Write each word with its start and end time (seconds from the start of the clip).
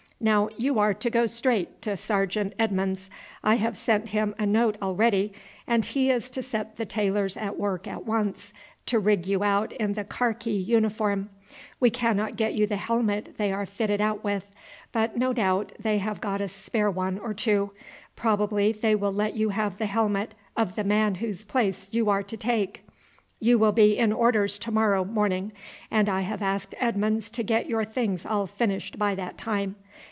Now 0.23 0.49
you 0.55 0.77
are 0.77 0.93
to 0.93 1.09
go 1.09 1.25
straight 1.25 1.81
to 1.81 1.97
Sergeant 1.97 2.53
Edmonds. 2.59 3.09
I 3.43 3.55
have 3.55 3.75
sent 3.75 4.09
him 4.09 4.35
a 4.37 4.45
note 4.45 4.77
already, 4.79 5.33
and 5.65 5.83
he 5.83 6.11
is 6.11 6.29
to 6.29 6.43
set 6.43 6.77
the 6.77 6.85
tailors 6.85 7.35
at 7.37 7.57
work 7.57 7.87
at 7.87 8.05
once 8.05 8.53
to 8.85 8.99
rig 8.99 9.25
you 9.25 9.43
out 9.43 9.73
in 9.73 9.93
the 9.95 10.03
karkee 10.03 10.63
uniform. 10.63 11.31
We 11.79 11.89
cannot 11.89 12.35
get 12.35 12.53
you 12.53 12.67
the 12.67 12.75
helmet 12.75 13.33
they 13.39 13.51
are 13.51 13.65
fitted 13.65 13.99
out 13.99 14.23
with. 14.23 14.43
But 14.91 15.17
no 15.17 15.33
doubt 15.33 15.71
they 15.79 15.97
have 15.97 16.21
got 16.21 16.39
a 16.39 16.47
spare 16.47 16.91
one 16.91 17.17
or 17.17 17.33
two; 17.33 17.71
probably 18.15 18.71
they 18.73 18.93
will 18.93 19.11
let 19.13 19.33
you 19.35 19.49
have 19.49 19.79
the 19.79 19.87
helmet 19.87 20.35
of 20.55 20.75
the 20.75 20.83
man 20.83 21.15
whose 21.15 21.43
place 21.43 21.87
you 21.91 22.11
are 22.11 22.21
to 22.21 22.37
take. 22.37 22.85
You 23.39 23.57
will 23.57 23.71
be 23.71 23.97
in 23.97 24.13
orders 24.13 24.59
to 24.59 24.69
morrow 24.71 25.03
morning, 25.03 25.51
and 25.89 26.07
I 26.07 26.21
have 26.21 26.43
asked 26.43 26.75
Edmonds 26.77 27.31
to 27.31 27.41
get 27.41 27.65
your 27.65 27.85
things 27.85 28.23
all 28.23 28.45
finished 28.45 28.99
by 28.99 29.15
that 29.15 29.39
time. 29.39 29.77